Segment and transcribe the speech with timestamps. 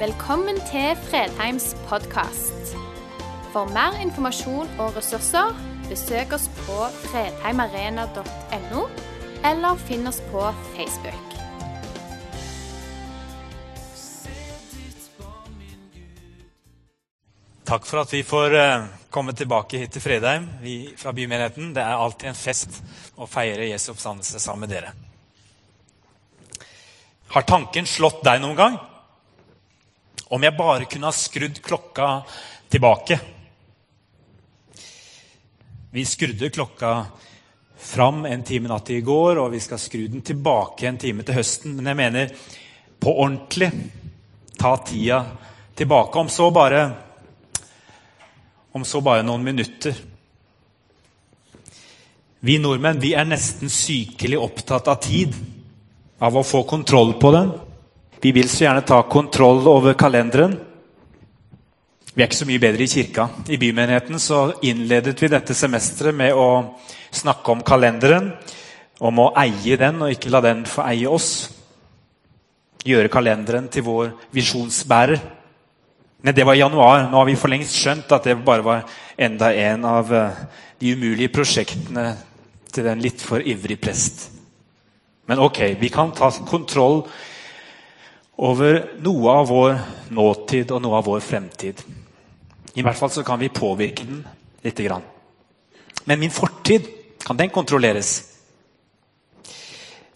[0.00, 2.70] Velkommen til Fredheims podkast.
[3.52, 5.50] For mer informasjon og ressurser,
[5.90, 8.86] besøk oss på fredheimarena.no,
[9.44, 11.36] eller finn oss på Facebook.
[17.68, 21.74] Takk for at vi får eh, komme tilbake hit til Fredheim vi, fra bymenigheten.
[21.76, 22.80] Det er alltid en fest
[23.20, 24.94] å feire Jesu oppstandelse sammen med dere.
[27.36, 28.86] Har tanken slått deg noen gang?
[30.30, 32.08] Om jeg bare kunne ha skrudd klokka
[32.70, 33.16] tilbake.
[35.90, 37.06] Vi skrudde klokka
[37.76, 41.34] fram en time natt i går, og vi skal skru den tilbake en time til
[41.34, 41.74] høsten.
[41.74, 42.30] Men jeg mener
[43.02, 43.72] på ordentlig
[44.54, 45.18] ta tida
[45.74, 46.18] tilbake.
[46.22, 46.84] Om så bare
[48.70, 49.96] om så bare noen minutter.
[52.40, 55.34] Vi nordmenn vi er nesten sykelig opptatt av tid,
[56.22, 57.50] av å få kontroll på den.
[58.20, 60.58] Vi vil så gjerne ta kontroll over kalenderen.
[62.12, 63.28] Vi er ikke så mye bedre i kirka.
[63.48, 66.76] I bymenigheten så innledet vi dette semesteret med å
[67.16, 68.32] snakke om kalenderen,
[69.00, 71.30] om å eie den og ikke la den få eie oss.
[72.84, 75.24] Gjøre kalenderen til vår visjonsbærer.
[76.20, 77.06] Men det var i januar.
[77.08, 78.84] Nå har vi for lengst skjønt at det bare var
[79.16, 80.44] enda en av eh,
[80.80, 82.10] de umulige prosjektene
[82.68, 84.28] til den litt for ivrig prest.
[85.24, 87.06] Men ok, vi kan ta kontroll
[88.40, 89.74] over noe av vår
[90.16, 91.82] nåtid og noe av vår fremtid.
[92.74, 94.22] I hvert fall så kan vi påvirke den
[94.64, 95.04] lite grann.
[96.04, 96.86] Men min fortid,
[97.20, 98.22] kan den kontrolleres?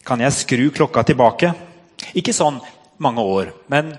[0.05, 1.53] Kan jeg skru klokka tilbake?
[2.17, 2.63] Ikke sånn
[3.05, 3.93] mange år, men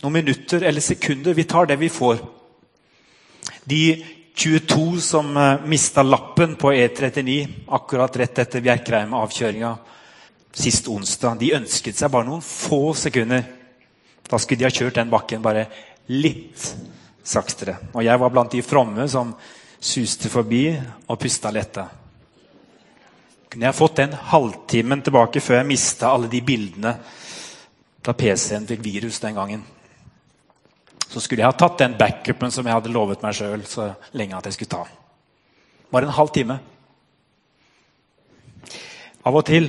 [0.00, 1.36] noen minutter eller sekunder.
[1.36, 2.22] Vi tar det vi får.
[3.68, 3.82] De
[4.40, 7.36] 22 som eh, mista lappen på E39
[7.76, 9.74] akkurat rett etter Bjerkreim-avkjøringa
[10.52, 13.44] sist onsdag, de ønsket seg bare noen få sekunder.
[14.26, 15.66] Da skulle de ha kjørt den bakken bare
[16.10, 16.66] litt
[17.22, 17.76] saktere.
[17.94, 19.34] Og jeg var blant de fromme som
[19.80, 21.86] suste forbi og pusta letta.
[23.50, 26.94] Kunne jeg fått den halvtimen tilbake før jeg mista alle de bildene
[28.00, 29.62] da PC-en fikk virus den gangen?
[31.10, 34.36] så skulle jeg ha tatt den backupen som jeg hadde lovet meg sjøl så lenge
[34.38, 34.84] at jeg skulle ta.
[35.90, 36.60] Bare en halv time.
[39.26, 39.66] Av og til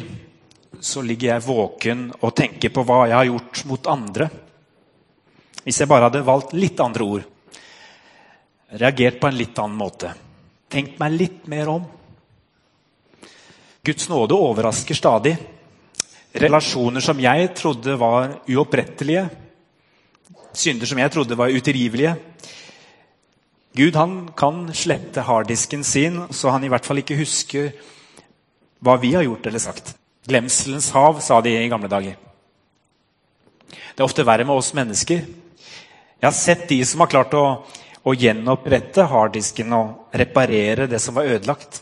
[0.80, 4.30] så ligger jeg våken og tenker på hva jeg har gjort mot andre.
[5.66, 7.26] Hvis jeg bare hadde valgt litt andre ord,
[8.80, 10.14] reagert på en litt annen måte,
[10.72, 11.86] tenkt meg litt mer om.
[13.84, 15.36] Guds nåde overrasker stadig.
[16.32, 19.26] Relasjoner som jeg trodde var uopprettelige,
[20.54, 22.16] synder som jeg trodde var utilgivelige.
[23.76, 23.96] Gud
[24.36, 27.72] kan slette harddisken sin, så han i hvert fall ikke husker
[28.84, 29.94] hva vi har gjort eller sagt.
[30.28, 32.18] Glemselens hav, sa de i gamle dager.
[33.72, 35.24] Det er ofte verre med oss mennesker.
[36.22, 37.46] Jeg har sett de som har klart å,
[38.06, 41.82] å gjenopprette harddisken og reparere det som var ødelagt.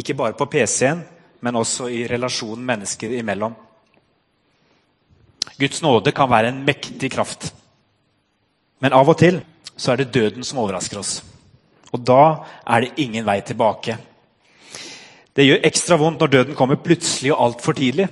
[0.00, 1.02] Ikke bare på PC-en,
[1.42, 3.54] men også i relasjonen mennesker imellom.
[5.58, 7.50] Guds nåde kan være en mektig kraft.
[8.80, 9.42] Men av og til
[9.76, 11.20] så er det døden som overrasker oss.
[11.92, 13.98] Og da er det ingen vei tilbake.
[15.32, 18.08] Det gjør ekstra vondt når døden kommer plutselig og altfor tidlig.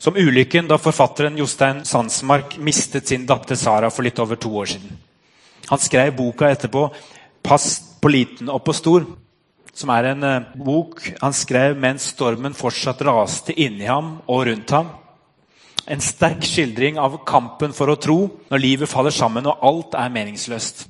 [0.00, 4.70] Som ulykken da forfatteren Jostein Sandsmark mistet sin datter Sara for litt over to år
[4.74, 4.94] siden.
[5.70, 6.90] Han skrev boka etterpå
[7.42, 9.06] 'Pass på liten og på stor',
[9.74, 14.70] som er en uh, bok han skrev mens stormen fortsatt raste inni ham og rundt
[14.70, 14.88] ham.
[15.86, 18.18] En sterk skildring av kampen for å tro
[18.50, 20.89] når livet faller sammen og alt er meningsløst.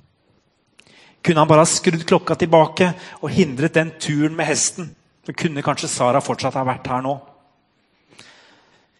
[1.22, 4.88] Kunne han bare ha skrudd klokka tilbake og hindret den turen med hesten,
[5.26, 7.18] så kunne kanskje Sara fortsatt ha vært her nå.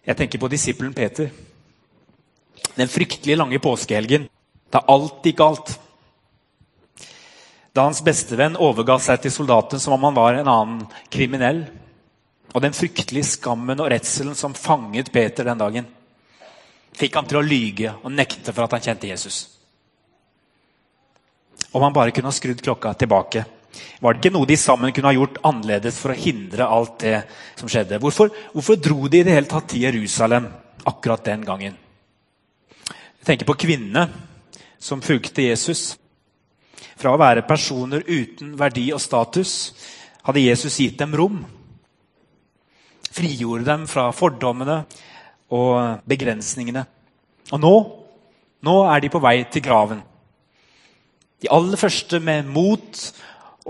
[0.07, 1.31] Jeg tenker på disippelen Peter.
[2.77, 4.29] Den fryktelig lange påskehelgen
[4.71, 5.73] da alt gikk galt.
[7.75, 10.83] Da hans bestevenn overga seg til soldaten som om han var en annen
[11.13, 11.65] kriminell.
[12.51, 15.87] Og den fryktelige skammen og redselen som fanget Peter den dagen,
[16.99, 19.60] fikk han til å lyge og nekte for at han kjente Jesus.
[21.73, 23.45] Om han bare kunne ha skrudd klokka tilbake,
[24.03, 27.21] var det ikke noe de sammen kunne ha gjort annerledes for å hindre alt det
[27.59, 28.01] som skjedde?
[28.03, 30.49] Hvorfor, hvorfor dro de i det hele tatt til Jerusalem
[30.91, 31.79] akkurat den gangen?
[33.21, 34.09] Jeg tenker på kvinnene
[34.81, 35.95] som fulgte Jesus.
[36.99, 39.55] Fra å være personer uten verdi og status
[40.27, 41.39] hadde Jesus gitt dem rom
[43.11, 44.85] frigjorde dem fra fordommene
[45.55, 46.85] og begrensningene.
[47.51, 47.75] Og nå,
[48.67, 50.03] nå er de på vei til graven.
[51.41, 53.03] De aller første med mot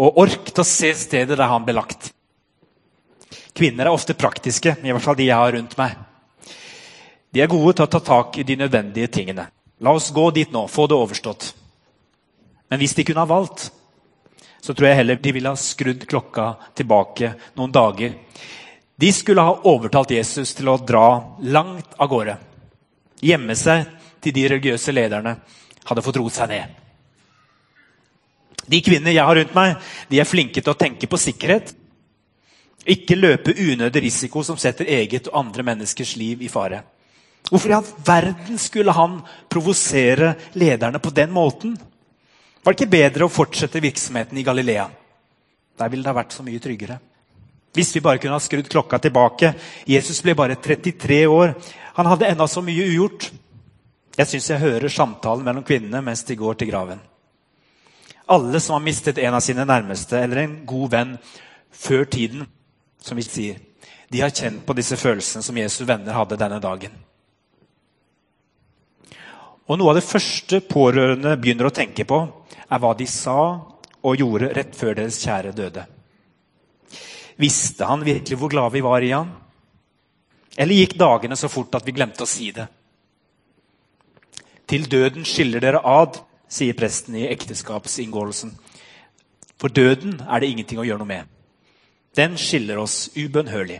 [0.00, 2.10] og ork til å se stedet der han ble lagt.
[3.54, 5.96] Kvinner er ofte praktiske, i hvert fall de jeg har rundt meg.
[7.30, 9.46] De er gode til å ta tak i de nødvendige tingene.
[9.80, 11.52] La oss gå dit nå, få det overstått.
[12.70, 13.70] Men hvis de kunne ha valgt,
[14.60, 18.16] så tror jeg heller de ville ha skrudd klokka tilbake noen dager.
[19.00, 21.06] De skulle ha overtalt Jesus til å dra
[21.40, 22.36] langt av gårde.
[23.24, 23.86] Gjemme seg
[24.20, 25.38] til de religiøse lederne
[25.88, 26.76] hadde fått roet seg ned.
[28.66, 29.76] De kvinner jeg har rundt meg,
[30.10, 31.72] de er flinke til å tenke på sikkerhet.
[32.90, 36.82] Ikke løpe unødig risiko som setter eget og andre menneskers liv i fare.
[37.48, 41.76] Hvorfor i all verden skulle han provosere lederne på den måten?
[42.62, 44.88] Var det ikke bedre å fortsette virksomheten i Galilea?
[45.80, 46.98] Der ville det ha vært så mye tryggere.
[47.72, 49.52] Hvis vi bare kunne ha skrudd klokka tilbake.
[49.86, 51.54] Jesus ble bare 33 år.
[51.96, 53.30] Han hadde ennå så mye ugjort.
[54.18, 57.00] Jeg syns jeg hører samtalen mellom kvinnene mens de går til graven.
[58.30, 61.16] Alle som har mistet en av sine nærmeste eller en god venn
[61.74, 62.46] før tiden,
[63.02, 63.58] som vi sier,
[64.10, 66.94] de har kjent på disse følelsene som Jesu venner hadde denne dagen.
[69.70, 72.24] Og Noe av det første pårørende begynner å tenke på,
[72.70, 73.38] er hva de sa
[74.00, 75.84] og gjorde rett før deres kjære døde.
[77.40, 79.30] Visste han virkelig hvor glad vi var i han?
[80.58, 82.66] Eller gikk dagene så fort at vi glemte å si det?
[84.70, 86.18] Til døden skiller dere ad,
[86.50, 88.52] sier presten i ekteskapsinngåelsen.
[89.60, 91.28] For døden er det ingenting å gjøre noe med.
[92.16, 93.78] Den skiller oss ubønnhørlig.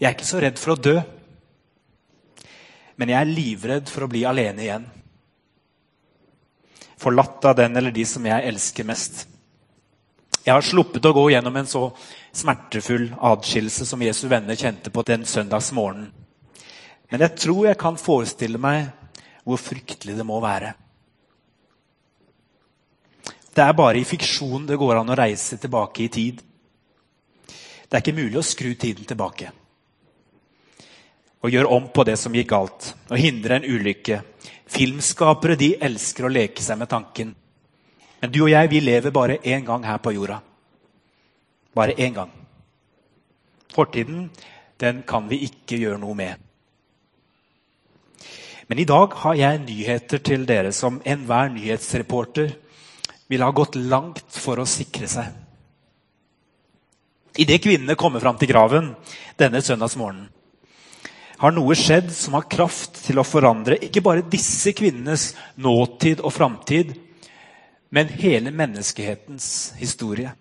[0.00, 0.96] Jeg er ikke så redd for å dø,
[2.96, 4.88] men jeg er livredd for å bli alene igjen.
[7.02, 9.26] Forlatt av den eller de som jeg elsker mest.
[10.42, 11.84] Jeg har sluppet å gå gjennom en så
[12.34, 16.10] smertefull adskillelse som Jesu venner kjente på den søndagsmorgenen.
[17.12, 18.88] Men jeg tror jeg kan forestille meg
[19.44, 20.74] hvor fryktelig det må være.
[23.52, 26.38] Det er bare i fiksjon det går an å reise tilbake i tid.
[27.46, 29.50] Det er ikke mulig å skru tiden tilbake
[31.42, 34.20] og gjøre om på det som gikk galt, og hindre en ulykke.
[34.72, 37.34] Filmskapere de elsker å leke seg med tanken.
[38.22, 40.38] Men du og jeg vi lever bare én gang her på jorda.
[41.74, 42.30] Bare én gang.
[43.74, 44.28] Fortiden
[44.78, 46.38] den kan vi ikke gjøre noe med.
[48.72, 52.54] Men i dag har jeg nyheter til dere som enhver nyhetsreporter
[53.28, 55.26] ville ha gått langt for å sikre seg.
[57.36, 58.88] Idet kvinnene kommer fram til graven
[59.36, 60.30] denne søndagsmorgenen,
[61.44, 66.32] har noe skjedd som har kraft til å forandre ikke bare disse kvinnenes nåtid og
[66.32, 66.96] framtid,
[67.92, 69.52] men hele menneskehetens
[69.84, 70.32] historie.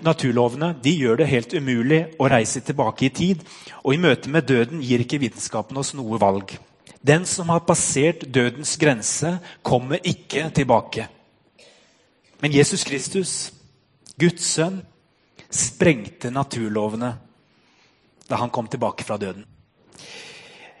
[0.00, 3.48] Naturlovene de gjør det helt umulig å reise tilbake i tid,
[3.84, 6.56] og i møte med døden gir ikke vitenskapen oss noe valg.
[7.02, 11.08] Den som har passert dødens grense, kommer ikke tilbake.
[12.40, 13.52] Men Jesus Kristus,
[14.18, 14.80] Guds sønn,
[15.52, 17.10] sprengte naturlovene
[18.28, 19.44] da han kom tilbake fra døden.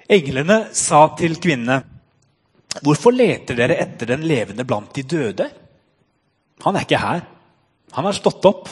[0.08, 1.82] Englene sa til kvinnene,
[2.72, 5.50] 'Hvorfor leter dere etter den levende blant de døde?'
[6.64, 7.20] Han er ikke her.
[7.92, 8.68] Han har stått opp.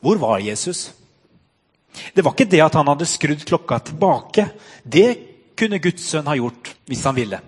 [0.00, 0.92] Hvor var Jesus?
[2.14, 4.48] Det var ikke det at han hadde skrudd klokka tilbake.
[4.82, 5.08] Det
[5.58, 7.40] kunne Guds sønn ha gjort hvis han ville.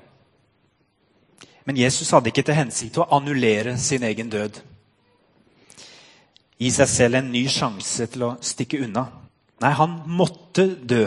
[1.66, 4.60] Men Jesus hadde ikke til hensikt å annullere sin egen død.
[6.56, 9.09] Gi seg selv en ny sjanse til å stikke unna.
[9.61, 11.04] Nei, han måtte dø.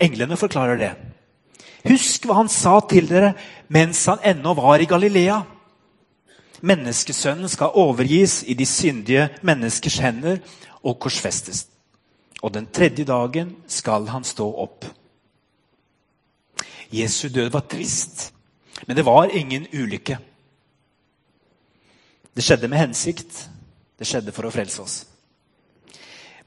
[0.00, 0.90] Englene forklarer det.
[1.88, 3.32] Husk hva han sa til dere
[3.72, 5.40] mens han ennå var i Galilea.
[6.60, 10.40] Menneskesønnen skal overgis i de syndige menneskers hender
[10.82, 11.66] og korsfestes.
[12.42, 14.84] Og den tredje dagen skal han stå opp.
[16.90, 18.32] Jesu død var trist,
[18.86, 20.18] men det var ingen ulykke.
[22.34, 23.46] Det skjedde med hensikt.
[23.98, 24.96] Det skjedde for å frelse oss.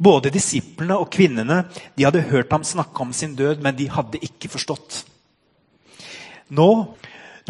[0.02, 1.60] Både disiplene og kvinnene
[1.94, 5.04] de hadde hørt ham snakke om sin død, men de hadde ikke forstått.
[6.50, 6.70] Nå,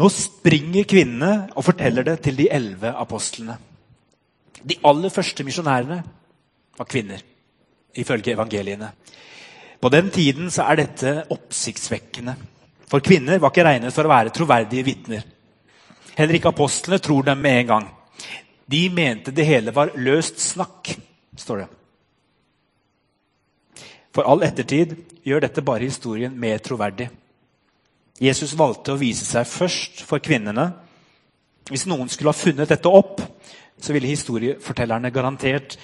[0.00, 3.56] nå springer kvinnene og forteller det til de elleve apostlene.
[4.64, 6.00] De aller første misjonærene
[6.78, 7.20] var kvinner,
[7.94, 8.90] ifølge evangeliene.
[9.80, 12.34] På den tiden så er dette oppsiktsvekkende.
[12.88, 15.24] For kvinner var ikke regnet for å være troverdige vitner.
[16.16, 17.88] Heller ikke apostlene tror dem med en gang.
[18.70, 20.94] De mente det hele var løst snakk,
[21.36, 21.68] står det.
[24.14, 24.94] For all ettertid
[25.26, 27.10] gjør dette bare historien mer troverdig.
[28.22, 30.68] Jesus valgte å vise seg først for kvinnene.
[31.70, 33.22] Hvis noen skulle ha funnet dette opp,
[33.80, 35.78] så ville historiefortellerne garantert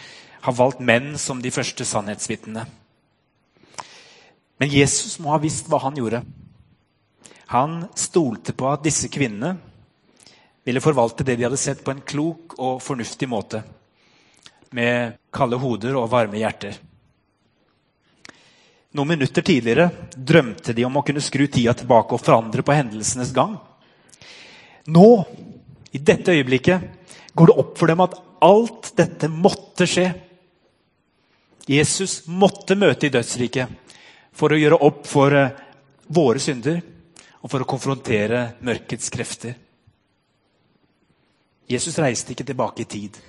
[0.44, 2.62] ha valgt menn som de første sannhetsvitnene.
[4.60, 6.22] Men Jesus må ha visst hva han gjorde.
[7.50, 9.56] Han stolte på at disse kvinnene
[10.68, 13.62] ville forvalte det de hadde sett, på en klok og fornuftig måte.
[14.76, 16.76] Med kalde hoder og varme hjerter.
[18.90, 23.30] Noen minutter tidligere drømte de om å kunne skru tida tilbake og forandre på hendelsenes
[23.34, 23.54] gang.
[24.90, 25.06] Nå,
[25.94, 26.88] i dette øyeblikket,
[27.34, 30.08] går det opp for dem at alt dette måtte skje.
[31.70, 33.94] Jesus måtte møte i dødsriket
[34.34, 35.54] for å gjøre opp for eh,
[36.10, 36.80] våre synder
[37.40, 39.54] og for å konfrontere mørkets krefter.
[41.70, 43.22] Jesus reiste ikke tilbake i tid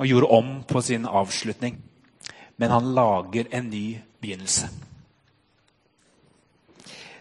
[0.00, 1.76] og gjorde om på sin avslutning,
[2.58, 4.68] men han lager en ny begynnelse.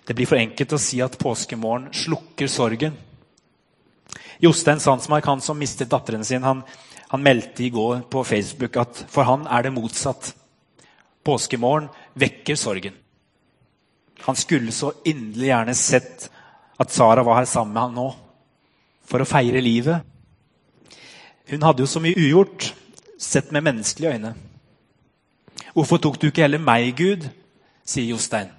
[0.06, 2.96] Det blir for enkelt å si at påskemorgen slukker sorgen.
[4.41, 6.63] Jostein Sandsmark, han som mistet datteren sin, han,
[7.12, 10.32] han meldte i går på Facebook at for han er det motsatt.
[11.24, 12.96] Påskemorgen vekker sorgen.
[14.25, 16.29] Han skulle så inderlig gjerne sett
[16.79, 18.10] at Sara var her sammen med han nå
[19.10, 20.06] for å feire livet.
[21.50, 22.74] Hun hadde jo så mye ugjort,
[23.20, 24.34] sett med menneskelige øyne.
[25.74, 27.30] Hvorfor tok du ikke heller meg, Gud?
[27.89, 28.51] sier Jostein.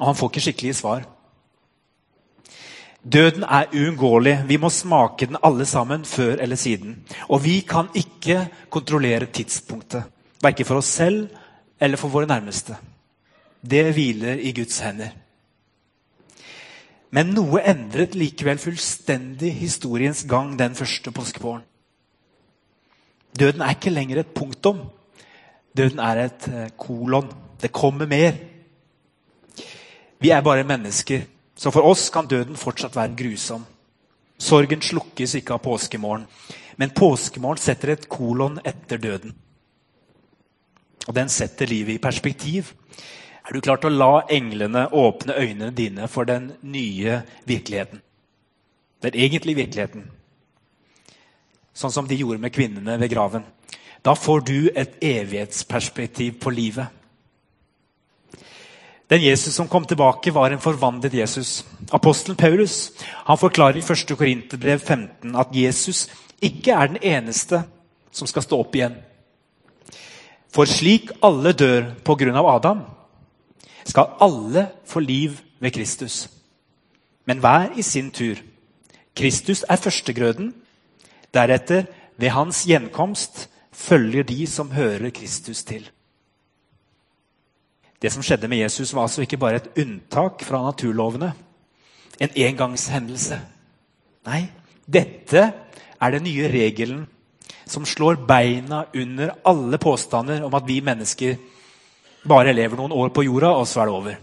[0.00, 1.06] Og han får ikke skikkelige svar.
[3.06, 4.34] Døden er uunngåelig.
[4.48, 6.98] Vi må smake den alle sammen, før eller siden.
[7.28, 10.02] Og vi kan ikke kontrollere tidspunktet.
[10.42, 11.28] Verken for oss selv
[11.80, 12.76] eller for våre nærmeste.
[13.70, 15.14] Det hviler i Guds hender.
[17.10, 21.62] Men noe endret likevel fullstendig historiens gang den første påskevåren.
[23.36, 24.80] Døden er ikke lenger et punktum.
[25.76, 27.28] Døden er et eh, kolon.
[27.60, 28.36] Det kommer mer.
[30.20, 31.26] Vi er bare mennesker,
[31.56, 33.66] så for oss kan døden fortsatt være grusom.
[34.38, 36.24] Sorgen slukkes ikke av påskemorgen,
[36.76, 39.34] men påskemorgen setter et kolon etter døden.
[41.06, 42.72] Og den setter livet i perspektiv.
[43.46, 48.02] Er du klar til å la englene åpne øynene dine for den nye virkeligheten?
[49.04, 50.08] Den egentlige virkeligheten.
[51.76, 53.44] Sånn som de gjorde med kvinnene ved graven.
[54.04, 56.86] Da får du et evighetsperspektiv på livet.
[59.10, 61.64] Den Jesus som kom tilbake, var en forvandlet Jesus.
[61.94, 62.92] Apostelen Paulus
[63.26, 64.16] han forklarer i 1.
[64.18, 66.06] Korinterbrev 15 at Jesus
[66.42, 67.62] ikke er den eneste
[68.10, 68.96] som skal stå opp igjen.
[70.50, 72.42] For slik alle dør pga.
[72.42, 72.82] Adam,
[73.84, 76.28] skal alle få liv ved Kristus.
[77.26, 78.40] Men hver i sin tur.
[79.16, 80.54] Kristus er førstegrøden.
[81.34, 85.84] Deretter, ved hans gjenkomst, følger de som hører Kristus til.
[88.02, 91.32] Det som skjedde med Jesus, var altså ikke bare et unntak fra naturlovene.
[92.20, 93.40] En engangshendelse.
[94.26, 94.46] Nei,
[94.86, 95.42] dette
[96.00, 97.06] er den nye regelen
[97.66, 101.36] som slår beina under alle påstander om at vi mennesker
[102.26, 104.16] bare lever noen år på jorda, og så er det over.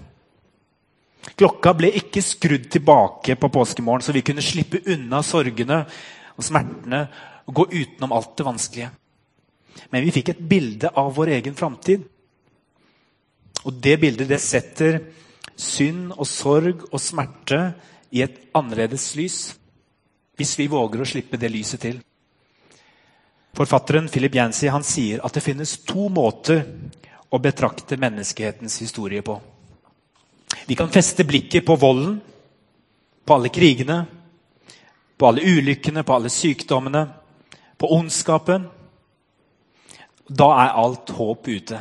[1.39, 5.83] Klokka ble ikke skrudd tilbake på påskemorgen, så vi kunne slippe unna sorgene
[6.37, 7.05] og smertene
[7.47, 8.91] og gå utenom alt det vanskelige.
[9.91, 12.05] Men vi fikk et bilde av vår egen framtid.
[13.63, 14.99] Og det bildet det setter
[15.55, 17.59] synd og sorg og smerte
[18.13, 19.37] i et annerledes lys.
[20.37, 22.01] Hvis vi våger å slippe det lyset til.
[23.53, 26.63] Forfatteren Philip Yancy han sier at det finnes to måter
[27.33, 29.35] å betrakte menneskehetens historie på.
[30.65, 32.17] Vi kan feste blikket på volden,
[33.25, 34.03] på alle krigene,
[35.23, 37.05] på alle ulykkene, på alle sykdommene,
[37.79, 38.65] på ondskapen.
[40.27, 41.79] Da er alt håp ute.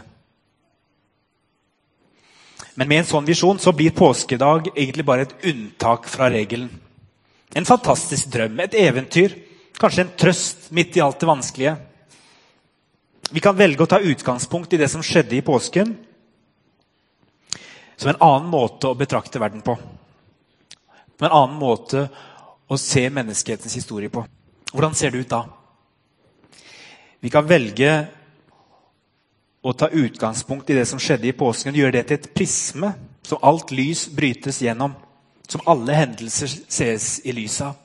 [2.79, 6.71] Men med en sånn visjon så blir påskedag egentlig bare et unntak fra regelen.
[7.59, 9.35] En fantastisk drøm, et eventyr,
[9.75, 11.77] kanskje en trøst midt i alt det vanskelige.
[13.35, 15.97] Vi kan velge å ta utgangspunkt i det som skjedde i påsken,
[17.99, 19.75] som en annen måte å betrakte verden på.
[21.19, 22.07] Som en annen måte
[22.73, 24.25] å se menneskehetens historie på.
[24.73, 25.45] Hvordan ser det ut da?
[27.23, 27.93] Vi kan velge
[29.63, 33.43] å ta utgangspunkt i det som skjedde i påsken, gjøre det til et prisme som
[33.47, 34.97] alt lys brytes gjennom.
[35.49, 37.77] Som alle hendelser ses i lys av.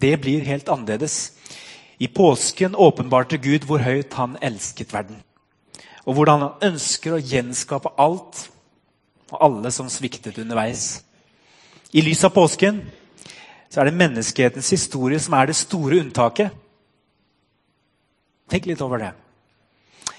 [0.00, 1.34] Det blir helt annerledes.
[2.02, 5.20] I påsken åpenbarte Gud hvor høyt han elsket verden.
[6.02, 8.48] Og hvordan han ønsker å gjenskape alt
[9.30, 11.04] og alle som sviktet underveis.
[11.92, 12.80] I lys av påsken
[13.72, 16.52] så er det menneskehetens historie som er det store unntaket.
[18.52, 19.12] Tenk litt over det.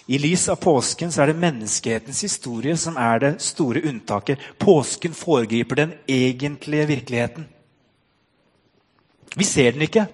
[0.10, 4.42] I lys av påsken så er det menneskehetens historie som er det store unntaket.
[4.58, 7.46] Påsken foregriper den egentlige virkeligheten.
[9.38, 10.08] Vi ser den ikke,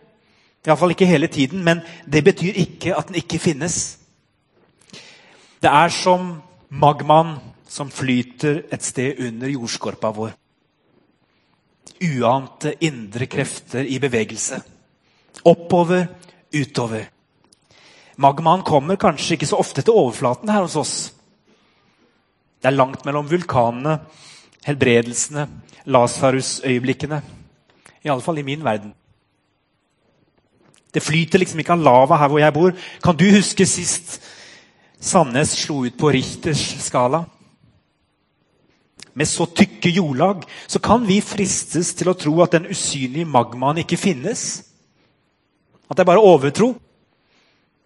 [0.67, 3.97] iallfall ikke hele tiden, men det betyr ikke at den ikke finnes.
[5.63, 6.35] Det er som
[6.69, 7.37] magmaen
[7.71, 10.35] som flyter et sted under jordskorpa vår.
[12.01, 14.59] Uante indre krefter i bevegelse.
[15.47, 16.07] Oppover,
[16.55, 17.07] utover.
[18.19, 20.95] Magmaen kommer kanskje ikke så ofte til overflaten her hos oss.
[22.59, 23.99] Det er langt mellom vulkanene,
[24.67, 25.47] helbredelsene,
[25.89, 27.21] Lasarus-øyeblikkene.
[28.03, 28.91] I alle fall i min verden.
[30.93, 32.75] Det flyter liksom ikke av lava her hvor jeg bor.
[33.03, 34.19] Kan du huske sist
[34.99, 37.23] Sandnes slo ut på Richters skala?
[39.13, 43.81] Med så tykke jordlag så kan vi fristes til å tro at den usynlige magmaen
[43.81, 44.43] ikke finnes.
[45.89, 46.73] At det er bare overtro.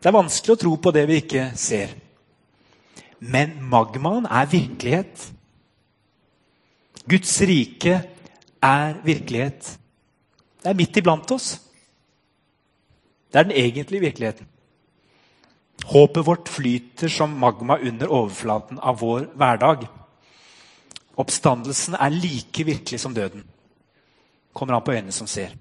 [0.03, 1.93] Det er vanskelig å tro på det vi ikke ser.
[3.23, 5.29] Men magmaen er virkelighet.
[7.07, 8.01] Guds rike
[8.63, 9.77] er virkelighet.
[10.63, 11.55] Det er midt iblant oss.
[13.31, 14.47] Det er den egentlige virkeligheten.
[15.83, 19.87] Håpet vårt flyter som magma under overflaten av vår hverdag.
[21.19, 23.43] Oppstandelsen er like virkelig som døden.
[24.53, 25.53] Kommer an på øynene som ser.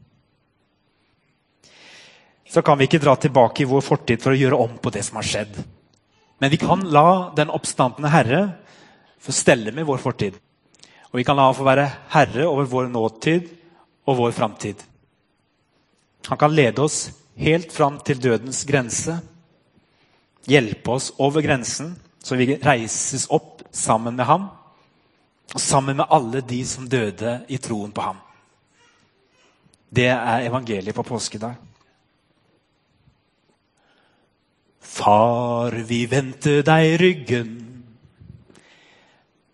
[2.49, 5.05] Så kan vi ikke dra tilbake i vår fortid for å gjøre om på det
[5.07, 5.57] som har skjedd.
[6.41, 8.43] Men vi kan la den oppstandende Herre
[9.23, 10.37] få stelle med vår fortid.
[11.13, 13.51] Og vi kan la ham få være herre over vår nåtid
[14.09, 14.81] og vår framtid.
[16.27, 19.19] Han kan lede oss helt fram til dødens grense.
[20.49, 24.49] Hjelpe oss over grensen, så vi reises opp sammen med ham.
[25.57, 28.21] Sammen med alle de som døde i troen på ham.
[29.93, 31.59] Det er evangeliet på påskedag.
[34.81, 37.53] Far, vi vendte deg ryggen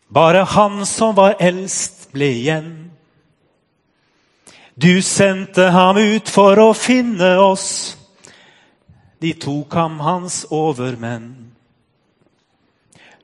[0.09, 2.71] bare han som var eldst, ble igjen.
[4.75, 7.97] Du sendte ham ut for å finne oss.
[9.21, 11.53] De tok ham hans overmenn.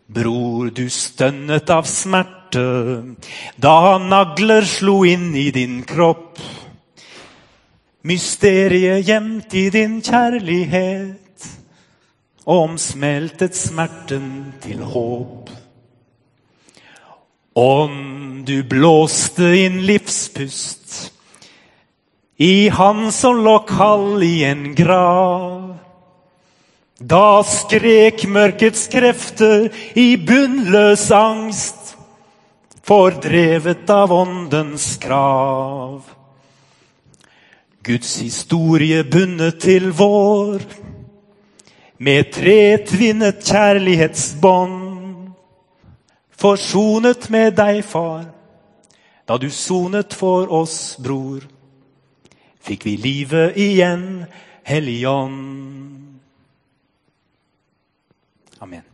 [0.04, 2.43] Bror, du stønnet av smerte
[3.56, 6.38] da nagler slo inn i din kropp.
[8.04, 11.49] Mysteriet gjemt i din kjærlighet
[12.44, 15.50] omsmeltet smerten til håp.
[17.55, 21.11] Om du blåste inn livspust
[22.37, 25.76] i han som lå kald i en grav.
[26.98, 31.84] Da skrek mørkets krefter i bunnløs angst,
[32.85, 36.03] fordrevet av åndens krav.
[37.85, 40.64] Guds historie bundet til vår,
[42.05, 44.85] med tretvinnet kjærlighetsbånd
[46.44, 48.27] forsonet med deg, far,
[49.25, 51.44] da du sonet for oss, bror.
[52.64, 54.25] Fikk vi livet igjen,
[54.64, 56.20] Helligånd.
[58.64, 58.93] Amen.